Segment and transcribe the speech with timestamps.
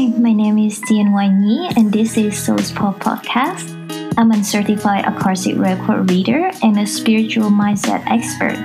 [0.00, 3.68] Hi, my name is Tian Wan Yi, and this is Soul Spa Podcast.
[4.16, 8.56] I'm a certified Akashic record reader and a spiritual mindset expert.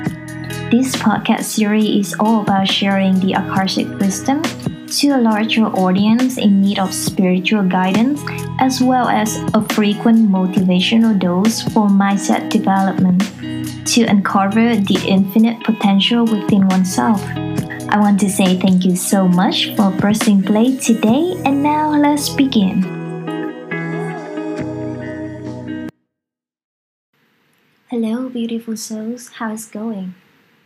[0.71, 4.43] This podcast series is all about sharing the Akashic wisdom
[4.87, 8.23] to a larger audience in need of spiritual guidance,
[8.61, 13.20] as well as a frequent motivational dose for mindset development
[13.86, 17.20] to uncover the infinite potential within oneself.
[17.89, 22.29] I want to say thank you so much for pressing play today, and now let's
[22.29, 22.82] begin.
[27.87, 30.15] Hello, beautiful souls, how's it going?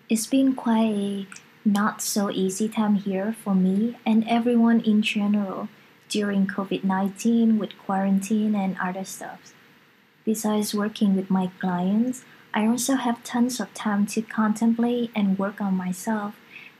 [0.07, 1.27] It's been quite a
[1.65, 5.67] not so easy time here for me and everyone in general
[6.07, 9.53] during COVID 19 with quarantine and other stuff.
[10.23, 15.59] Besides working with my clients, I also have tons of time to contemplate and work
[15.61, 16.35] on myself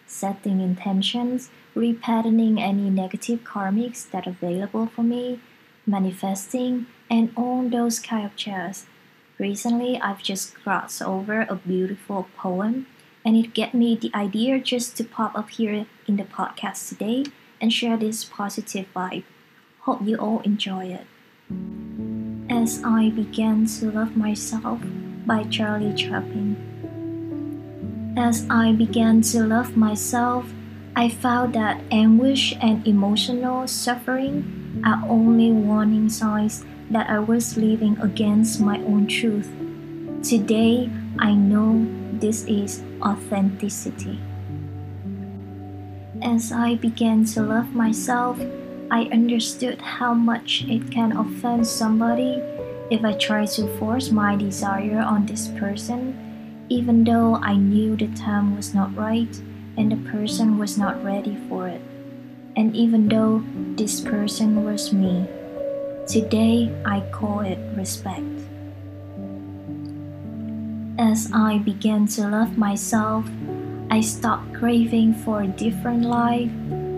[0.10, 5.40] setting intentions, repatterning any negative karmics that are available for me,
[5.86, 8.86] manifesting, and all those kind of jazz.
[9.38, 12.88] Recently, I've just crossed over a beautiful poem,
[13.24, 17.26] and it gave me the idea just to pop up here in the podcast today
[17.62, 19.24] and share this positive vibe.
[19.82, 21.08] Hope you all enjoy it.
[22.50, 24.80] As I Began to Love Myself
[25.26, 26.49] by Charlie Chaplin.
[28.20, 30.44] As I began to love myself,
[30.94, 37.98] I found that anguish and emotional suffering are only warning signs that I was living
[38.02, 39.48] against my own truth.
[40.22, 41.88] Today, I know
[42.20, 44.20] this is authenticity.
[46.22, 48.38] As I began to love myself,
[48.92, 52.44] I understood how much it can offend somebody
[52.92, 56.29] if I try to force my desire on this person
[56.70, 59.42] even though I knew the time was not right
[59.76, 61.82] and the person was not ready for it,
[62.56, 63.44] and even though
[63.76, 65.26] this person was me.
[66.08, 68.26] Today I call it respect.
[71.00, 73.26] As I began to love myself,
[73.90, 76.52] I stopped craving for a different life,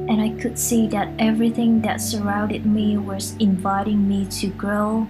[0.09, 5.07] and I could see that everything that surrounded me was inviting me to grow.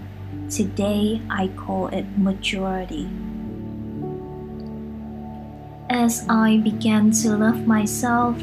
[0.49, 3.07] Today I call it maturity.
[5.91, 8.41] As I began to love myself,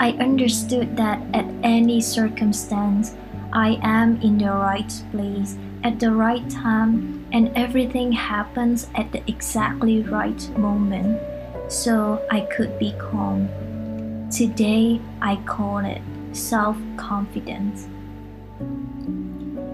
[0.00, 3.14] I understood that at any circumstance,
[3.52, 9.22] I am in the right place at the right time, and everything happens at the
[9.30, 11.22] exactly right moment,
[11.70, 13.46] so I could be calm.
[14.28, 17.86] Today, I call it self confidence.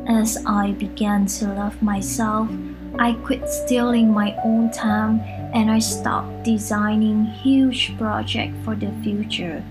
[0.06, 2.50] As I began to love myself,
[2.98, 5.20] I quit stealing my own time
[5.54, 9.64] and I stopped designing huge projects for the future.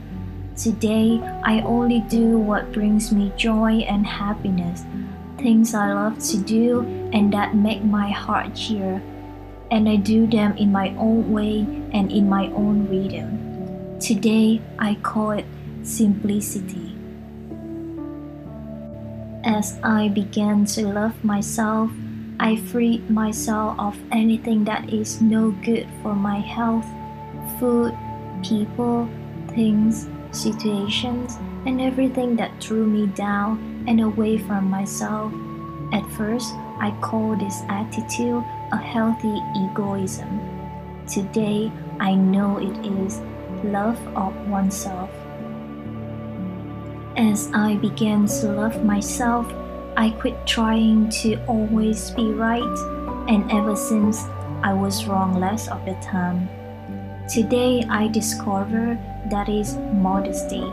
[0.55, 4.85] Today, I only do what brings me joy and happiness,
[5.37, 9.03] things I love to do and that make my heart cheer.
[9.71, 13.99] And I do them in my own way and in my own rhythm.
[13.99, 15.45] Today, I call it
[15.83, 16.95] simplicity.
[19.43, 21.91] As I began to love myself,
[22.43, 26.85] I freed myself of anything that is no good for my health
[27.57, 27.95] food,
[28.43, 29.07] people,
[29.55, 35.31] things, situations, and everything that threw me down and away from myself.
[35.93, 36.51] At first,
[36.83, 38.43] I call this attitude
[38.73, 40.41] a healthy egoism.
[41.07, 41.71] Today,
[42.01, 43.21] I know it is
[43.63, 45.09] love of oneself.
[47.15, 49.47] As I began to love myself,
[49.95, 52.77] I quit trying to always be right,
[53.29, 54.25] and ever since
[54.63, 56.49] I was wrong less of the time.
[57.29, 58.97] Today I discover
[59.29, 60.63] that is modesty.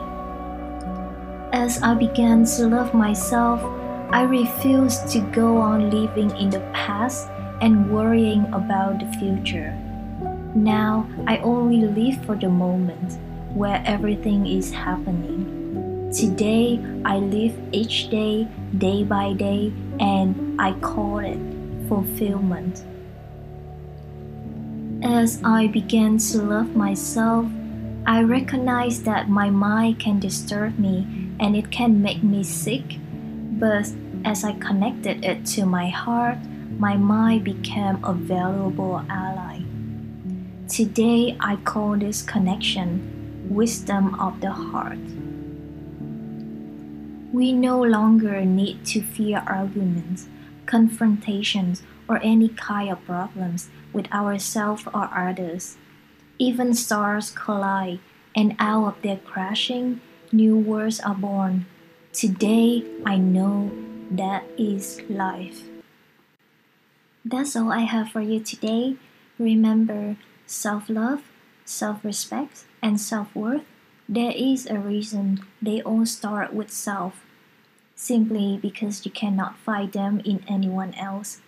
[1.52, 3.60] As I began to love myself,
[4.10, 7.28] I refused to go on living in the past
[7.60, 9.76] and worrying about the future.
[10.54, 13.18] Now I only live for the moment
[13.54, 16.10] where everything is happening.
[16.10, 21.38] Today, I live each day, day by day, and I call it
[21.88, 22.84] fulfillment.
[25.02, 27.46] As I began to love myself,
[28.06, 31.06] I recognized that my mind can disturb me
[31.40, 32.98] and it can make me sick.
[33.58, 33.92] But
[34.24, 36.38] as I connected it to my heart,
[36.78, 39.60] my mind became a valuable ally.
[40.68, 44.98] Today, I call this connection wisdom of the heart.
[47.32, 50.26] We no longer need to fear arguments,
[50.66, 55.76] confrontations, or any kind of problems with ourselves or others.
[56.38, 58.00] Even stars collide,
[58.34, 60.00] and out of their crashing,
[60.32, 61.66] new worlds are born.
[62.12, 63.70] Today I know
[64.10, 65.62] that is life.
[67.24, 68.96] That's all I have for you today.
[69.38, 70.16] Remember
[70.46, 71.22] self love,
[71.64, 73.64] self respect, and self worth.
[74.10, 77.22] There is a reason they all start with self,
[77.94, 81.38] simply because you cannot find them in anyone else.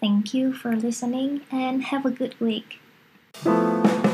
[0.00, 2.80] Thank you for listening and have a good week.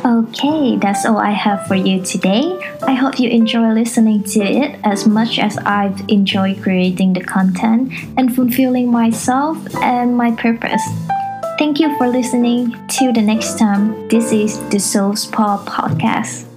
[0.04, 2.58] Okay, that's all I have for you today.
[2.82, 7.92] I hope you enjoy listening to it as much as I've enjoyed creating the content
[8.18, 10.82] and fulfilling myself and my purpose.
[11.56, 12.74] Thank you for listening.
[12.88, 16.51] Till the next time, this is the Soul Spa Podcast.